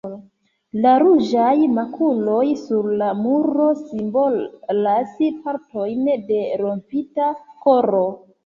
La 0.85 0.93
ruĝaj 1.03 1.51
makuloj 1.73 2.47
sur 2.63 2.89
la 3.03 3.11
muro 3.19 3.69
simbolas 3.83 5.15
partojn 5.45 6.11
de 6.33 6.43
rompita 6.65 7.33
koro. 7.69 8.05